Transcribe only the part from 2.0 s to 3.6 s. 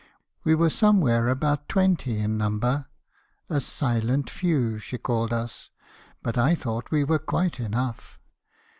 in number; a l